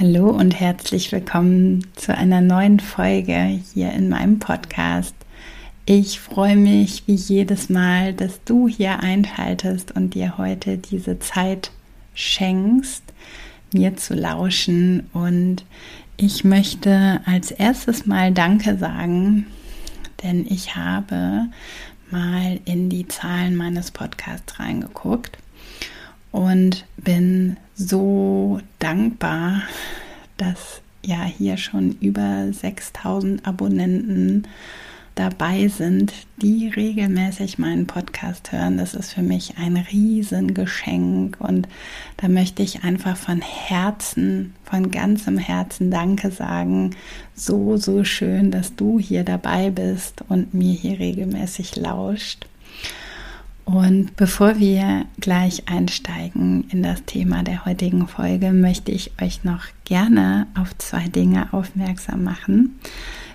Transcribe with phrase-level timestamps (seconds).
[0.00, 5.16] Hallo und herzlich willkommen zu einer neuen Folge hier in meinem Podcast.
[5.86, 11.72] Ich freue mich wie jedes Mal, dass du hier einschaltest und dir heute diese Zeit
[12.14, 13.02] schenkst,
[13.72, 15.10] mir zu lauschen.
[15.12, 15.64] Und
[16.16, 19.46] ich möchte als erstes mal Danke sagen,
[20.22, 21.48] denn ich habe
[22.12, 25.38] mal in die Zahlen meines Podcasts reingeguckt
[26.30, 29.62] und bin so dankbar,
[30.36, 34.46] dass ja hier schon über 6000 Abonnenten
[35.14, 38.78] dabei sind, die regelmäßig meinen Podcast hören.
[38.78, 41.66] Das ist für mich ein Riesengeschenk und
[42.18, 46.94] da möchte ich einfach von Herzen, von ganzem Herzen Danke sagen.
[47.34, 52.46] So, so schön, dass du hier dabei bist und mir hier regelmäßig lauscht.
[53.68, 59.60] Und bevor wir gleich einsteigen in das Thema der heutigen Folge, möchte ich euch noch
[59.84, 62.80] gerne auf zwei Dinge aufmerksam machen.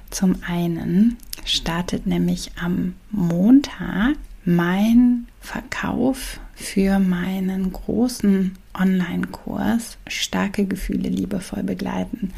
[0.09, 11.61] Zum einen startet nämlich am Montag mein Verkauf für meinen großen Online-Kurs Starke Gefühle liebevoll
[11.61, 12.33] begleiten.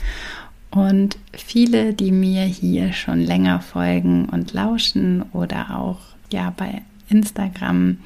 [0.69, 5.99] Und viele, die mir hier schon länger folgen und lauschen oder auch
[6.29, 6.81] ja bei
[7.15, 7.97] Instagram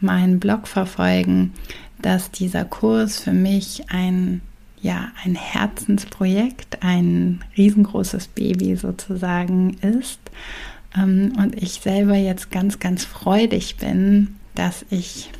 [0.00, 1.52] meinen Blog verfolgen,
[2.00, 4.40] dass dieser Kurs für mich ein
[4.80, 10.20] ja, ein Herzensprojekt, ein riesengroßes Baby sozusagen ist.
[10.96, 15.30] Ähm, und ich selber jetzt ganz, ganz freudig bin, dass ich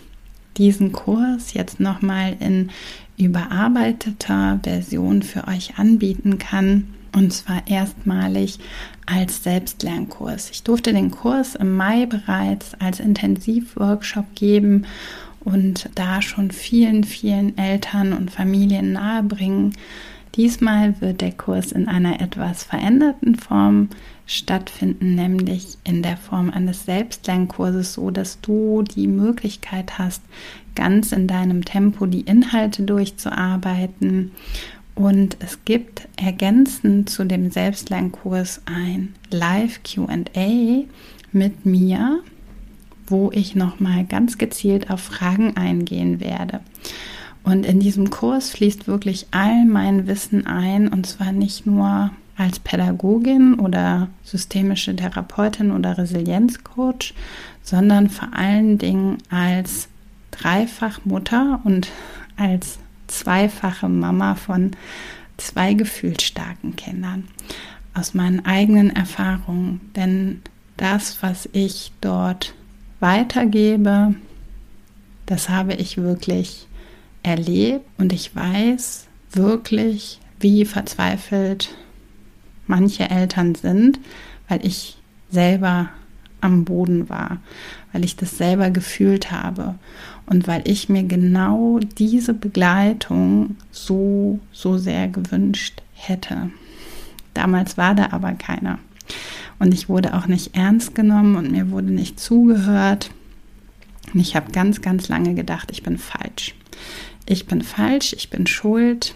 [0.56, 2.70] diesen Kurs jetzt nochmal in
[3.16, 6.94] überarbeiteter Version für euch anbieten kann.
[7.12, 8.58] Und zwar erstmalig
[9.06, 10.50] als Selbstlernkurs.
[10.50, 14.86] Ich durfte den Kurs im Mai bereits als Intensivworkshop geben
[15.40, 19.74] und da schon vielen, vielen Eltern und Familien nahebringen.
[20.34, 23.88] Diesmal wird der Kurs in einer etwas veränderten Form
[24.26, 30.22] stattfinden, nämlich in der Form eines Selbstlernkurses, so dass du die Möglichkeit hast,
[30.74, 34.32] ganz in deinem Tempo die Inhalte durchzuarbeiten
[34.98, 40.82] und es gibt ergänzend zu dem Selbstlernkurs ein Live QA
[41.30, 42.18] mit mir,
[43.06, 46.58] wo ich nochmal ganz gezielt auf Fragen eingehen werde.
[47.44, 52.58] Und in diesem Kurs fließt wirklich all mein Wissen ein und zwar nicht nur als
[52.58, 57.14] Pädagogin oder systemische Therapeutin oder Resilienzcoach,
[57.62, 59.86] sondern vor allen Dingen als
[60.32, 61.86] Dreifachmutter und
[62.36, 64.72] als zweifache Mama von
[65.36, 67.28] zwei gefühlsstarken Kindern.
[67.94, 69.80] Aus meinen eigenen Erfahrungen.
[69.96, 70.42] Denn
[70.76, 72.54] das, was ich dort
[73.00, 74.14] weitergebe,
[75.26, 76.68] das habe ich wirklich
[77.22, 81.74] erlebt und ich weiß wirklich, wie verzweifelt
[82.66, 83.98] manche Eltern sind,
[84.48, 84.98] weil ich
[85.30, 85.90] selber
[86.40, 87.38] am Boden war,
[87.92, 89.74] weil ich das selber gefühlt habe
[90.26, 96.50] und weil ich mir genau diese Begleitung so, so sehr gewünscht hätte.
[97.34, 98.78] Damals war da aber keiner.
[99.58, 103.10] Und ich wurde auch nicht ernst genommen und mir wurde nicht zugehört.
[104.12, 106.54] Und ich habe ganz, ganz lange gedacht, ich bin falsch.
[107.26, 109.14] Ich bin falsch, ich bin schuld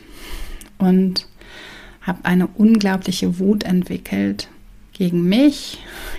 [0.79, 1.29] und
[2.03, 4.49] habe eine unglaubliche Wut entwickelt
[5.03, 5.79] gegen mich,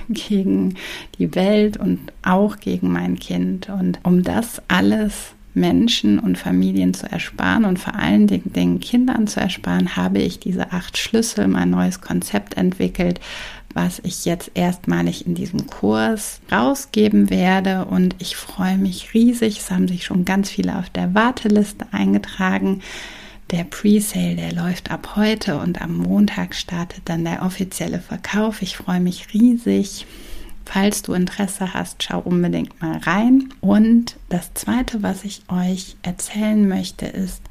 [0.10, 0.76] gegen
[1.18, 3.70] die Welt und auch gegen mein Kind.
[3.70, 9.28] Und um das alles Menschen und Familien zu ersparen und vor allen Dingen den Kindern
[9.28, 13.22] zu ersparen, habe ich diese acht Schlüssel, mein neues Konzept entwickelt,
[13.74, 17.86] was ich jetzt erstmalig in diesem Kurs rausgeben werde.
[17.86, 19.60] Und ich freue mich riesig.
[19.60, 22.82] Es haben sich schon ganz viele auf der Warteliste eingetragen.
[23.54, 28.64] Der Presale, der läuft ab heute und am Montag startet dann der offizielle Verkauf.
[28.64, 30.08] Ich freue mich riesig.
[30.66, 33.54] Falls du Interesse hast, schau unbedingt mal rein.
[33.62, 37.44] Und das Zweite, was ich euch erzählen möchte, ist,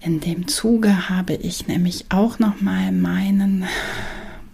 [0.00, 3.66] in dem Zuge habe ich nämlich auch noch mal meinen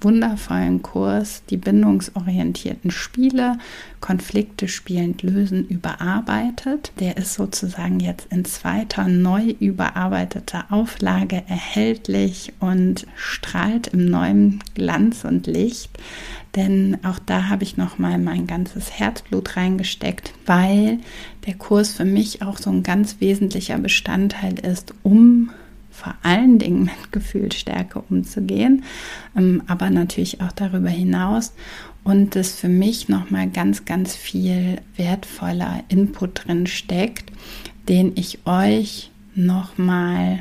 [0.01, 3.59] wundervollen Kurs Die bindungsorientierten Spiele,
[4.01, 6.93] Konflikte spielend lösen, überarbeitet.
[7.01, 15.25] Der ist sozusagen jetzt in zweiter, neu überarbeiteter Auflage erhältlich und strahlt im neuen Glanz
[15.25, 15.91] und Licht.
[16.57, 20.99] Denn auch da habe ich nochmal mein ganzes Herzblut reingesteckt, weil
[21.47, 25.51] der Kurs für mich auch so ein ganz wesentlicher Bestandteil ist, um
[26.01, 28.85] vor allen Dingen mit Gefühlsstärke umzugehen,
[29.37, 31.53] ähm, aber natürlich auch darüber hinaus.
[32.03, 37.31] Und es für mich nochmal ganz, ganz viel wertvoller Input drin steckt,
[37.89, 40.41] den ich euch nochmal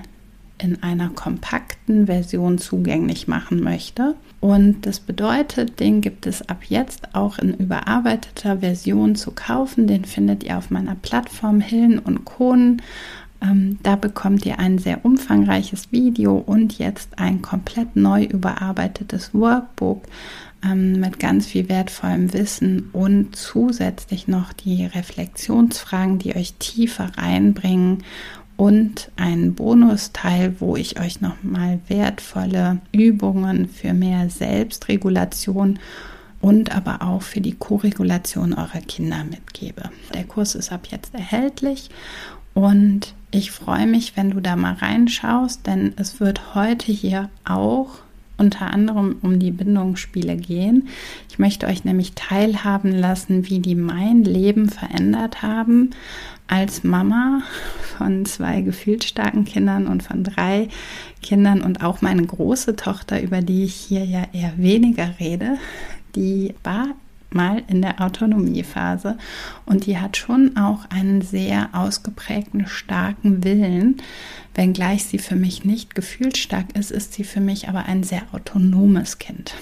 [0.61, 4.15] in einer kompakten Version zugänglich machen möchte.
[4.41, 9.87] Und das bedeutet, den gibt es ab jetzt auch in überarbeiteter Version zu kaufen.
[9.87, 12.81] Den findet ihr auf meiner Plattform Hillen und Kohlen
[13.41, 20.03] ähm, da bekommt ihr ein sehr umfangreiches Video und jetzt ein komplett neu überarbeitetes Workbook
[20.63, 28.03] ähm, mit ganz viel wertvollem Wissen und zusätzlich noch die Reflexionsfragen, die euch tiefer reinbringen
[28.57, 35.79] und einen Bonusteil, wo ich euch nochmal wertvolle Übungen für mehr Selbstregulation
[36.41, 39.83] und aber auch für die Koregulation eurer Kinder mitgebe.
[40.13, 41.89] Der Kurs ist ab jetzt erhältlich
[42.53, 47.99] und ich freue mich, wenn du da mal reinschaust, denn es wird heute hier auch
[48.37, 50.87] unter anderem um die Bindungsspiele gehen.
[51.29, 55.91] Ich möchte euch nämlich teilhaben lassen, wie die mein Leben verändert haben
[56.47, 57.43] als Mama
[57.97, 60.69] von zwei gefühlsstarken Kindern und von drei
[61.21, 65.57] Kindern und auch meine große Tochter, über die ich hier ja eher weniger rede,
[66.15, 66.87] die war
[67.31, 69.17] mal in der Autonomiephase
[69.65, 73.97] und die hat schon auch einen sehr ausgeprägten, starken Willen.
[74.55, 79.19] Wenngleich sie für mich nicht gefühlsstark ist, ist sie für mich aber ein sehr autonomes
[79.19, 79.53] Kind.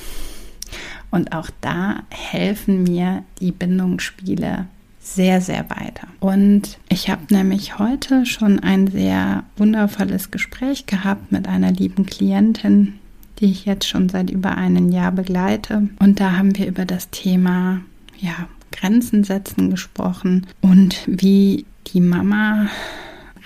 [1.12, 4.68] Und auch da helfen mir die Bindungsspiele
[5.00, 6.08] sehr, sehr weiter.
[6.20, 13.00] Und ich habe nämlich heute schon ein sehr wundervolles Gespräch gehabt mit einer lieben Klientin,
[13.40, 15.90] die ich jetzt schon seit über einem Jahr begleite.
[16.00, 17.82] Und da haben wir über das Thema
[18.18, 22.68] ja, Grenzen setzen gesprochen und wie die Mama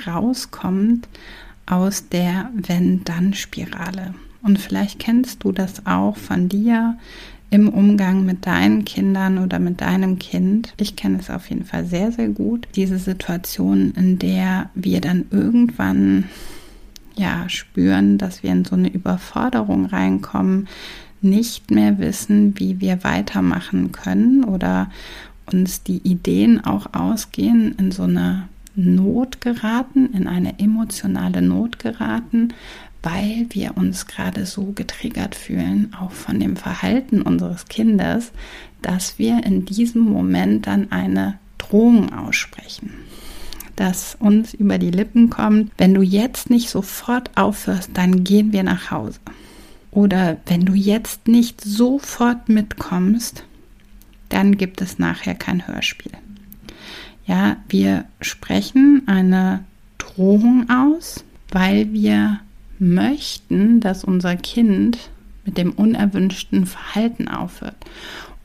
[0.08, 1.08] rauskommt
[1.66, 4.14] aus der Wenn-Dann-Spirale.
[4.42, 6.98] Und vielleicht kennst du das auch von dir
[7.52, 10.74] im Umgang mit deinen Kindern oder mit deinem Kind.
[10.78, 12.68] Ich kenne es auf jeden Fall sehr, sehr gut.
[12.76, 16.26] Diese Situation, in der wir dann irgendwann
[17.16, 20.68] ja, spüren, dass wir in so eine Überforderung reinkommen,
[21.22, 24.90] nicht mehr wissen, wie wir weitermachen können oder
[25.52, 32.54] uns die Ideen auch ausgehen, in so eine Not geraten, in eine emotionale Not geraten,
[33.04, 38.32] weil wir uns gerade so getriggert fühlen, auch von dem Verhalten unseres Kindes,
[38.82, 42.92] dass wir in diesem Moment dann eine Drohung aussprechen
[43.76, 48.64] das uns über die Lippen kommt, wenn du jetzt nicht sofort aufhörst, dann gehen wir
[48.64, 49.20] nach Hause.
[49.92, 53.44] Oder wenn du jetzt nicht sofort mitkommst,
[54.30, 56.14] dann gibt es nachher kein Hörspiel.
[57.26, 59.64] Ja, wir sprechen eine
[59.98, 62.40] Drohung aus, weil wir
[62.80, 64.98] möchten, dass unser Kind
[65.46, 67.76] mit dem unerwünschten Verhalten aufhört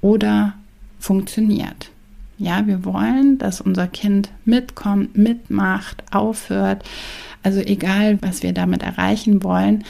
[0.00, 0.54] oder
[0.98, 1.90] funktioniert.
[2.38, 6.84] Ja, wir wollen, dass unser Kind mitkommt, mitmacht, aufhört.
[7.42, 9.84] Also egal, was wir damit erreichen wollen.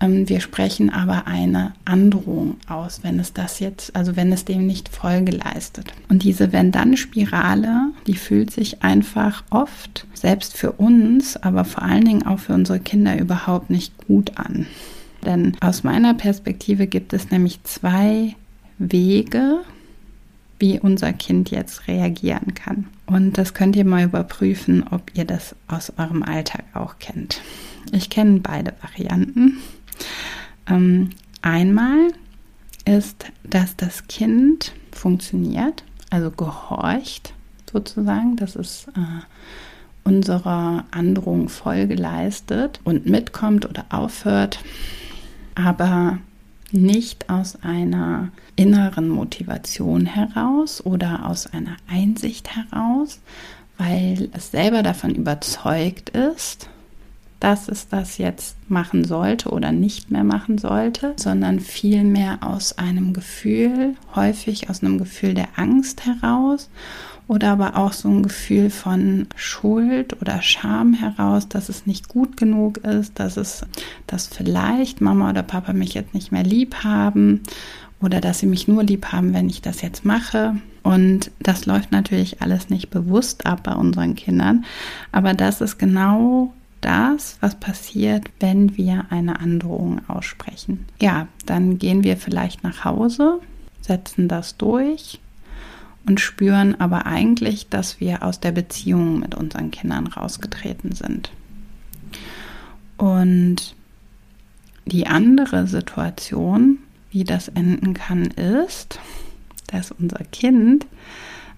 [0.00, 4.66] Ähm, wir sprechen aber eine Androhung aus, wenn es das jetzt, also wenn es dem
[4.66, 5.92] nicht Folge leistet.
[6.08, 12.26] Und diese Wenn-Dann-Spirale, die fühlt sich einfach oft, selbst für uns, aber vor allen Dingen
[12.26, 14.66] auch für unsere Kinder überhaupt nicht gut an.
[15.24, 18.34] Denn aus meiner Perspektive gibt es nämlich zwei
[18.78, 19.60] Wege,
[20.62, 22.86] wie unser Kind jetzt reagieren kann.
[23.06, 27.42] Und das könnt ihr mal überprüfen, ob ihr das aus eurem Alltag auch kennt.
[27.90, 29.58] Ich kenne beide Varianten.
[30.68, 31.10] Ähm,
[31.42, 32.12] einmal
[32.84, 37.34] ist, dass das Kind funktioniert, also gehorcht
[37.72, 39.00] sozusagen, dass es äh,
[40.04, 44.60] unserer Androhung Folge leistet und mitkommt oder aufhört,
[45.56, 46.18] aber
[46.72, 53.20] nicht aus einer inneren Motivation heraus oder aus einer Einsicht heraus,
[53.78, 56.68] weil es selber davon überzeugt ist,
[57.40, 63.12] dass es das jetzt machen sollte oder nicht mehr machen sollte, sondern vielmehr aus einem
[63.12, 66.70] Gefühl, häufig aus einem Gefühl der Angst heraus
[67.28, 72.36] oder aber auch so ein Gefühl von Schuld oder Scham heraus, dass es nicht gut
[72.36, 73.64] genug ist, dass es,
[74.06, 77.42] dass vielleicht Mama oder Papa mich jetzt nicht mehr lieb haben
[78.00, 80.56] oder dass sie mich nur lieb haben, wenn ich das jetzt mache.
[80.82, 84.64] Und das läuft natürlich alles nicht bewusst ab bei unseren Kindern,
[85.12, 90.86] aber das ist genau das, was passiert, wenn wir eine Androhung aussprechen.
[91.00, 93.38] Ja, dann gehen wir vielleicht nach Hause,
[93.80, 95.20] setzen das durch
[96.06, 101.30] und spüren aber eigentlich, dass wir aus der Beziehung mit unseren Kindern rausgetreten sind.
[102.96, 103.74] Und
[104.84, 106.78] die andere Situation,
[107.10, 108.98] wie das enden kann, ist,
[109.68, 110.86] dass unser Kind,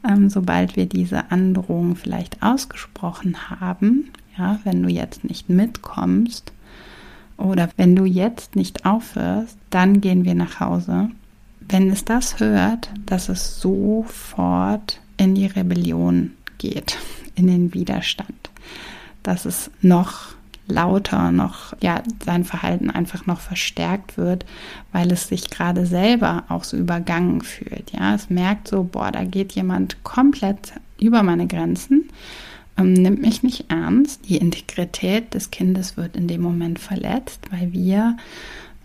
[0.07, 6.53] ähm, sobald wir diese Androhung vielleicht ausgesprochen haben, ja, wenn du jetzt nicht mitkommst
[7.37, 11.11] oder wenn du jetzt nicht aufhörst, dann gehen wir nach Hause.
[11.68, 16.99] Wenn es das hört, dass es sofort in die Rebellion geht,
[17.35, 18.50] in den Widerstand,
[19.23, 20.35] dass es noch
[20.66, 24.47] lauter noch, ja, sein Verhalten einfach noch verstärkt wird,
[24.92, 27.92] weil es sich gerade selber auch so übergangen fühlt.
[27.92, 32.09] Ja, es merkt so, boah, da geht jemand komplett über meine Grenzen,
[32.78, 34.28] ähm, nimmt mich nicht ernst.
[34.28, 38.16] Die Integrität des Kindes wird in dem Moment verletzt, weil wir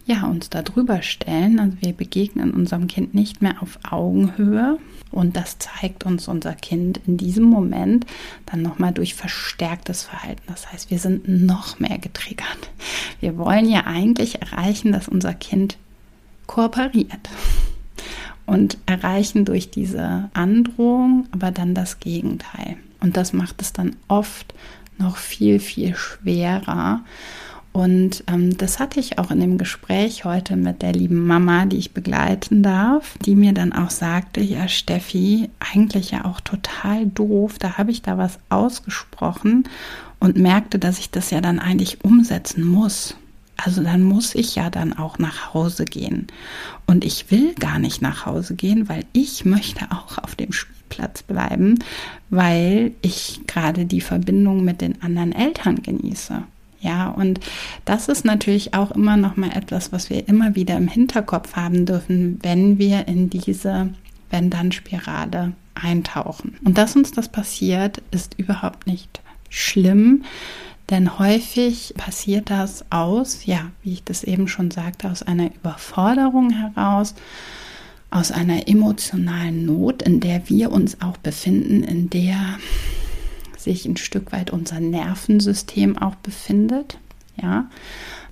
[0.10, 1.60] ja, uns da drüber stellen.
[1.60, 4.80] Also wir begegnen unserem Kind nicht mehr auf Augenhöhe
[5.12, 8.06] und das zeigt uns unser Kind in diesem Moment
[8.48, 10.42] dann nochmal durch verstärktes Verhalten.
[10.48, 12.72] Das heißt, wir sind noch mehr getriggert.
[13.20, 15.78] Wir wollen ja eigentlich erreichen, dass unser Kind
[16.48, 17.30] kooperiert
[18.48, 22.78] und erreichen durch diese Androhung aber dann das Gegenteil.
[23.00, 24.56] Und das macht es dann oft
[24.98, 27.02] noch viel, viel schwerer.
[27.72, 31.78] Und ähm, das hatte ich auch in dem Gespräch heute mit der lieben Mama, die
[31.78, 37.60] ich begleiten darf, die mir dann auch sagte, ja Steffi, eigentlich ja auch total doof,
[37.60, 39.66] da habe ich da was ausgesprochen
[40.20, 43.16] und merkte, dass ich das ja dann eigentlich umsetzen muss.
[43.56, 46.28] Also dann muss ich ja dann auch nach Hause gehen.
[46.88, 51.24] Und ich will gar nicht nach Hause gehen, weil ich möchte auch auf dem Spielplatz
[51.24, 51.78] bleiben,
[52.30, 56.44] weil ich gerade die Verbindung mit den anderen Eltern genieße.
[56.82, 57.42] Ja, und
[57.86, 61.86] das ist natürlich auch immer noch mal etwas, was wir immer wieder im Hinterkopf haben
[61.86, 63.90] dürfen, wenn wir in diese
[64.30, 66.58] Wenn-Dann-Spirale eintauchen.
[66.64, 70.24] Und dass uns das passiert, ist überhaupt nicht schlimm,
[70.90, 76.50] denn häufig passiert das aus, ja, wie ich das eben schon sagte, aus einer Überforderung
[76.50, 77.14] heraus,
[78.10, 82.58] aus einer emotionalen Not, in der wir uns auch befinden, in der
[83.60, 86.98] sich ein Stück weit unser Nervensystem auch befindet,
[87.42, 87.70] ja,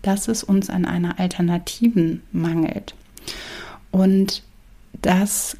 [0.02, 2.96] dass es uns an einer Alternativen mangelt.
[3.92, 4.44] Und
[5.02, 5.58] das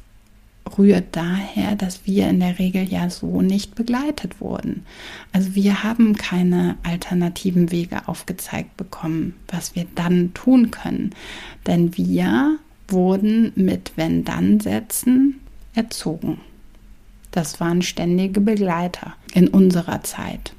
[0.76, 4.84] rührt daher, dass wir in der Regel ja so nicht begleitet wurden.
[5.32, 11.14] Also wir haben keine alternativen Wege aufgezeigt bekommen, was wir dann tun können.
[11.66, 12.58] Denn wir
[12.88, 15.40] wurden mit Wenn-Dann-Sätzen
[15.74, 16.40] erzogen.
[17.30, 20.52] Das waren ständige Begleiter in unserer Zeit.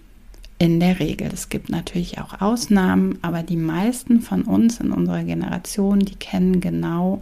[0.62, 1.30] In der Regel.
[1.34, 6.60] Es gibt natürlich auch Ausnahmen, aber die meisten von uns in unserer Generation, die kennen
[6.60, 7.22] genau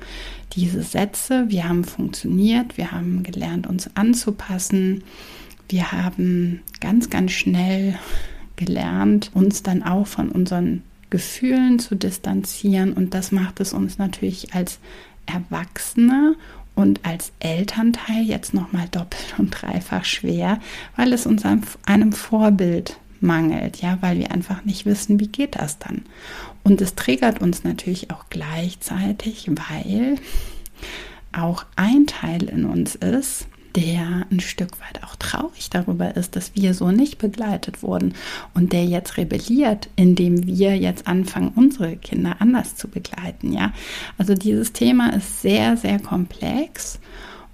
[0.53, 1.45] diese Sätze.
[1.47, 5.03] Wir haben funktioniert, wir haben gelernt, uns anzupassen.
[5.69, 7.99] Wir haben ganz, ganz schnell
[8.55, 12.93] gelernt, uns dann auch von unseren Gefühlen zu distanzieren.
[12.93, 14.79] Und das macht es uns natürlich als
[15.27, 16.35] Erwachsene
[16.77, 20.59] und als Elternteil jetzt nochmal doppelt und dreifach schwer,
[20.95, 25.79] weil es uns einem Vorbild mangelt, ja, weil wir einfach nicht wissen, wie geht das
[25.79, 26.03] dann.
[26.63, 30.17] Und es triggert uns natürlich auch gleichzeitig, weil
[31.31, 36.55] auch ein Teil in uns ist, der ein Stück weit auch traurig darüber ist, dass
[36.55, 38.15] wir so nicht begleitet wurden
[38.55, 43.53] und der jetzt rebelliert, indem wir jetzt anfangen, unsere Kinder anders zu begleiten.
[43.53, 43.71] Ja,
[44.17, 46.99] also dieses Thema ist sehr, sehr komplex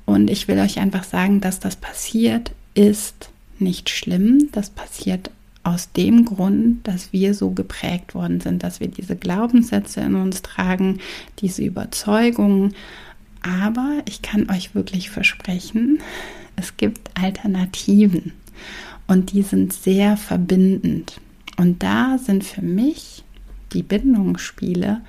[0.05, 4.47] und ich will euch einfach sagen, dass das passiert, ist nicht schlimm.
[4.53, 5.29] Das passiert
[5.63, 10.41] aus dem Grund, dass wir so geprägt worden sind, dass wir diese Glaubenssätze in uns
[10.41, 10.99] tragen,
[11.39, 12.75] diese Überzeugungen,
[13.43, 15.99] aber ich kann euch wirklich versprechen,
[16.55, 18.33] es gibt Alternativen
[19.07, 21.19] und die sind sehr verbindend.
[21.57, 23.23] Und da sind für mich
[23.73, 25.01] die Bindungsspiele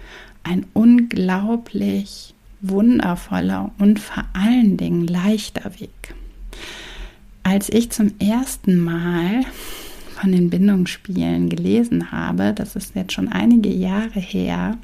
[0.42, 6.14] ein unglaublich wundervoller und vor allen Dingen leichter Weg.
[7.42, 9.42] Als ich zum ersten Mal
[10.20, 14.78] von den Bindungsspielen gelesen habe, das ist jetzt schon einige Jahre her,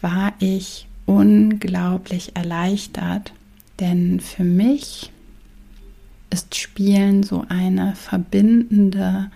[0.00, 3.32] war ich unglaublich erleichtert,
[3.80, 5.10] denn für mich
[6.28, 9.30] ist Spielen so eine verbindende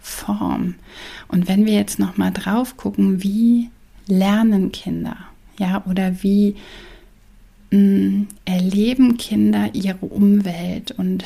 [0.00, 0.74] Form.
[1.28, 3.70] Und wenn wir jetzt noch mal drauf gucken, wie
[4.08, 5.16] lernen Kinder,
[5.60, 6.56] ja, oder wie
[7.70, 11.24] mh, mm, erleben Kinder ihre Umwelt und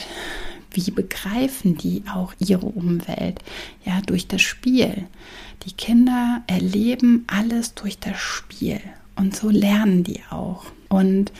[0.73, 3.38] wie begreifen die auch ihre Umwelt?
[3.87, 5.07] Ja, durch das Spiel.
[5.65, 8.81] Die Kinder erleben alles durch das Spiel
[9.17, 10.67] und so lernen die auch.
[10.89, 11.33] Und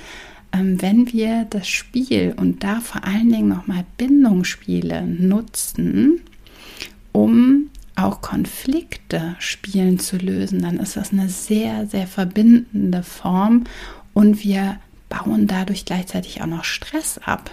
[0.53, 6.21] ähm, wenn wir das Spiel und da vor allen Dingen nochmal Bindungsspiele nutzen,
[7.13, 13.65] um auch Konflikte spielen zu lösen, dann ist das eine sehr, sehr verbindende Form
[14.13, 14.79] und wir
[15.09, 17.51] bauen dadurch gleichzeitig auch noch Stress ab.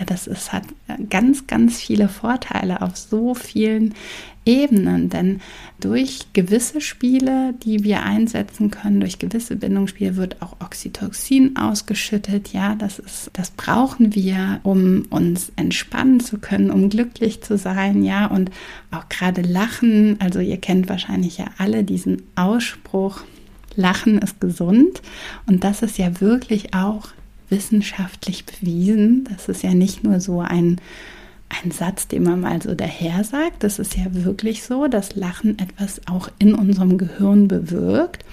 [0.00, 0.64] Ja, das ist, hat
[1.10, 3.94] ganz, ganz viele Vorteile auf so vielen
[4.46, 5.40] Ebenen, denn
[5.78, 12.54] durch gewisse Spiele, die wir einsetzen können, durch gewisse Bindungsspiele wird auch Oxytocin ausgeschüttet.
[12.54, 18.02] Ja, das ist, das brauchen wir, um uns entspannen zu können, um glücklich zu sein.
[18.02, 18.50] Ja, und
[18.90, 20.18] auch gerade Lachen.
[20.18, 23.20] Also ihr kennt wahrscheinlich ja alle diesen Ausspruch.
[23.76, 25.02] Lachen ist gesund.
[25.46, 27.08] Und das ist ja wirklich auch
[27.50, 29.24] wissenschaftlich bewiesen.
[29.30, 30.80] Das ist ja nicht nur so ein,
[31.48, 33.62] ein Satz, den man mal so daher sagt.
[33.62, 38.24] Das ist ja wirklich so, dass Lachen etwas auch in unserem Gehirn bewirkt.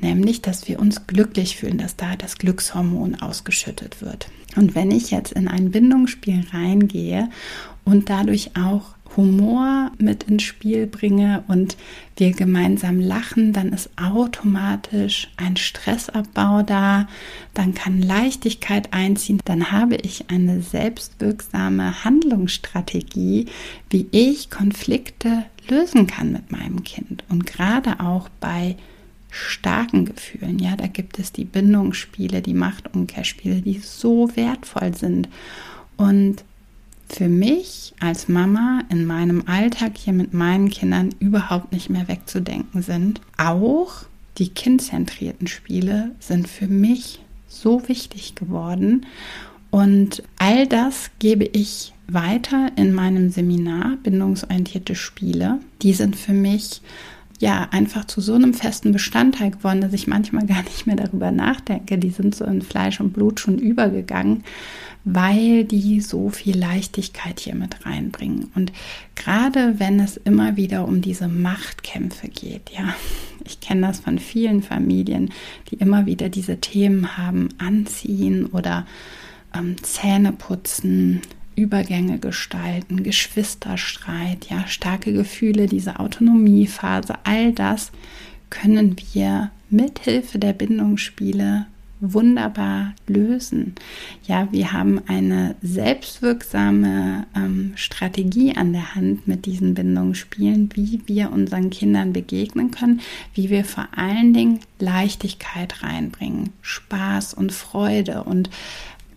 [0.00, 4.26] Nämlich, dass wir uns glücklich fühlen, dass da das Glückshormon ausgeschüttet wird.
[4.56, 7.30] Und wenn ich jetzt in ein Bindungsspiel reingehe
[7.84, 11.76] und dadurch auch Humor mit ins Spiel bringe und
[12.16, 17.08] wir gemeinsam lachen, dann ist automatisch ein Stressabbau da,
[17.54, 23.46] dann kann Leichtigkeit einziehen, dann habe ich eine selbstwirksame Handlungsstrategie,
[23.90, 28.76] wie ich Konflikte lösen kann mit meinem Kind und gerade auch bei
[29.30, 30.58] starken Gefühlen.
[30.58, 35.28] Ja, da gibt es die Bindungsspiele, die Machtumkehrspiele, die so wertvoll sind.
[35.96, 36.44] Und
[37.08, 42.82] für mich als Mama in meinem Alltag hier mit meinen Kindern überhaupt nicht mehr wegzudenken
[42.82, 43.20] sind.
[43.36, 44.04] Auch
[44.38, 49.06] die kindzentrierten Spiele sind für mich so wichtig geworden.
[49.70, 55.60] Und all das gebe ich weiter in meinem Seminar Bindungsorientierte Spiele.
[55.82, 56.82] Die sind für mich
[57.40, 61.30] ja einfach zu so einem festen Bestandteil geworden, dass ich manchmal gar nicht mehr darüber
[61.30, 61.98] nachdenke.
[61.98, 64.44] Die sind so in Fleisch und Blut schon übergegangen
[65.04, 68.50] weil die so viel Leichtigkeit hier mit reinbringen.
[68.54, 68.72] Und
[69.14, 72.94] gerade wenn es immer wieder um diese Machtkämpfe geht, ja,
[73.44, 75.32] ich kenne das von vielen Familien,
[75.70, 78.86] die immer wieder diese Themen haben, anziehen oder
[79.54, 81.20] ähm, Zähne putzen,
[81.54, 87.92] Übergänge gestalten, Geschwisterstreit, ja, starke Gefühle, diese Autonomiephase, all das
[88.48, 91.66] können wir mithilfe der Bindungsspiele
[92.02, 93.74] wunderbar lösen.
[94.26, 101.32] Ja, wir haben eine selbstwirksame ähm, Strategie an der Hand mit diesen Bindungsspielen, wie wir
[101.32, 103.00] unseren Kindern begegnen können,
[103.34, 108.50] wie wir vor allen Dingen Leichtigkeit reinbringen, Spaß und Freude und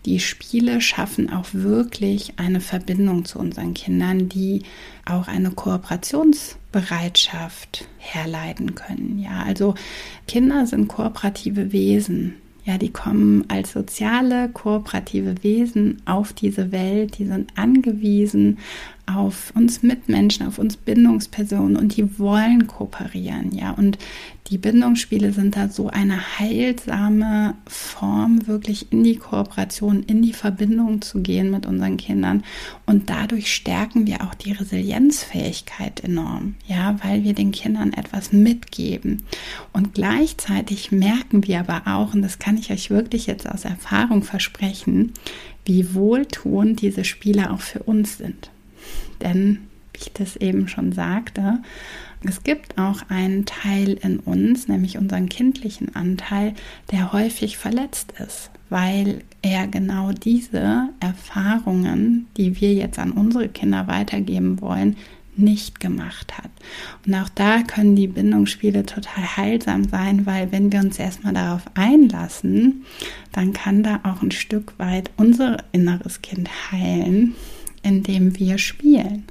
[0.04, 4.62] die Spiele schaffen auch wirklich eine Verbindung zu unseren Kindern, die
[5.04, 9.18] auch eine Kooperationsbereitschaft herleiten können.
[9.18, 9.74] Ja, also
[10.28, 12.36] Kinder sind kooperative Wesen.
[12.66, 18.58] Ja, die kommen als soziale, kooperative Wesen auf diese Welt, die sind angewiesen
[19.06, 23.70] auf uns Mitmenschen, auf uns Bindungspersonen und die wollen kooperieren, ja.
[23.70, 23.98] Und
[24.50, 31.02] die Bindungsspiele sind da so eine heilsame Form, wirklich in die Kooperation, in die Verbindung
[31.02, 32.44] zu gehen mit unseren Kindern.
[32.84, 39.22] Und dadurch stärken wir auch die Resilienzfähigkeit enorm, ja, weil wir den Kindern etwas mitgeben.
[39.72, 44.22] Und gleichzeitig merken wir aber auch, und das kann ich euch wirklich jetzt aus Erfahrung
[44.22, 45.12] versprechen,
[45.64, 48.50] wie wohltuend diese Spiele auch für uns sind.
[49.22, 49.58] Denn,
[49.92, 51.58] wie ich das eben schon sagte,
[52.24, 56.54] es gibt auch einen Teil in uns, nämlich unseren kindlichen Anteil,
[56.90, 63.86] der häufig verletzt ist, weil er genau diese Erfahrungen, die wir jetzt an unsere Kinder
[63.86, 64.96] weitergeben wollen,
[65.36, 66.50] nicht gemacht hat.
[67.06, 71.62] Und auch da können die Bindungsspiele total heilsam sein, weil wenn wir uns erstmal darauf
[71.74, 72.84] einlassen,
[73.32, 77.34] dann kann da auch ein Stück weit unser inneres Kind heilen,
[77.86, 79.24] indem wir spielen.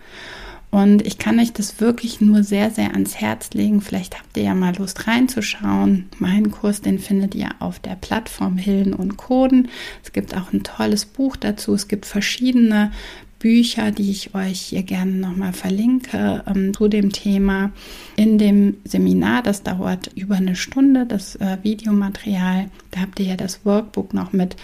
[0.72, 3.80] Und ich kann euch das wirklich nur sehr, sehr ans Herz legen.
[3.80, 6.10] Vielleicht habt ihr ja mal Lust reinzuschauen.
[6.20, 9.70] Meinen Kurs, den findet ihr auf der Plattform Hilden und Coden.
[10.04, 11.74] Es gibt auch ein tolles Buch dazu.
[11.74, 12.91] Es gibt verschiedene
[13.39, 17.71] Bücher, die ich euch hier gerne nochmal verlinke ähm, zu dem Thema.
[18.15, 23.36] In dem Seminar, das dauert über eine Stunde, das äh, Videomaterial, da habt ihr ja
[23.36, 24.56] das Workbook noch mit.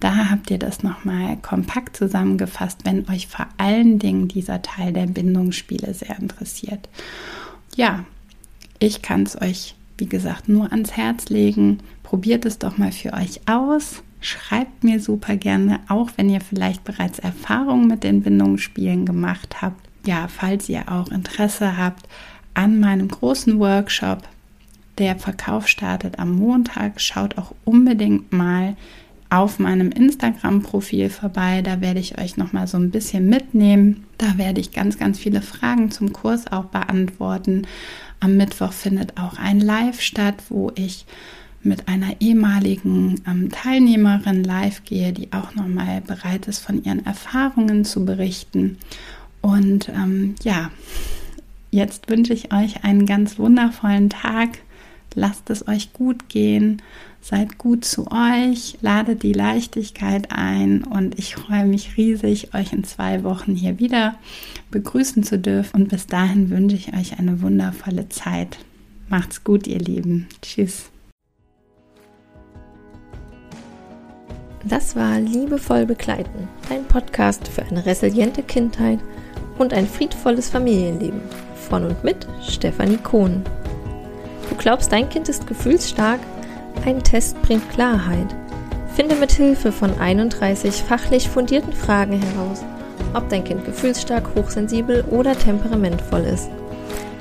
[0.00, 5.06] Da habt ihr das nochmal kompakt zusammengefasst, wenn euch vor allen Dingen dieser Teil der
[5.06, 6.88] Bindungsspiele sehr interessiert.
[7.76, 8.04] Ja,
[8.78, 11.78] ich kann es euch, wie gesagt, nur ans Herz legen.
[12.06, 14.04] Probiert es doch mal für euch aus.
[14.20, 19.88] Schreibt mir super gerne, auch wenn ihr vielleicht bereits Erfahrungen mit den Bindungsspielen gemacht habt.
[20.06, 22.06] Ja, falls ihr auch Interesse habt
[22.54, 24.22] an meinem großen Workshop,
[24.98, 28.76] der Verkauf startet am Montag, schaut auch unbedingt mal
[29.28, 31.60] auf meinem Instagram-Profil vorbei.
[31.60, 34.06] Da werde ich euch noch mal so ein bisschen mitnehmen.
[34.16, 37.66] Da werde ich ganz, ganz viele Fragen zum Kurs auch beantworten.
[38.20, 41.04] Am Mittwoch findet auch ein Live statt, wo ich
[41.66, 47.84] mit einer ehemaligen ähm, Teilnehmerin live gehe, die auch nochmal bereit ist, von ihren Erfahrungen
[47.84, 48.78] zu berichten.
[49.42, 50.70] Und ähm, ja,
[51.70, 54.58] jetzt wünsche ich euch einen ganz wundervollen Tag.
[55.14, 56.82] Lasst es euch gut gehen.
[57.20, 62.84] Seid gut zu euch, ladet die Leichtigkeit ein und ich freue mich riesig, euch in
[62.84, 64.14] zwei Wochen hier wieder
[64.70, 65.82] begrüßen zu dürfen.
[65.82, 68.58] Und bis dahin wünsche ich euch eine wundervolle Zeit.
[69.08, 70.28] Macht's gut, ihr Lieben.
[70.40, 70.90] Tschüss.
[74.68, 78.98] Das war Liebevoll begleiten, dein Podcast für eine resiliente Kindheit
[79.58, 81.20] und ein friedvolles Familienleben.
[81.68, 83.44] Von und mit Stefanie Kohn.
[84.50, 86.18] Du glaubst, dein Kind ist gefühlsstark?
[86.84, 88.34] Ein Test bringt Klarheit.
[88.96, 92.64] Finde mit Hilfe von 31 fachlich fundierten Fragen heraus,
[93.14, 96.48] ob dein Kind gefühlsstark, hochsensibel oder temperamentvoll ist.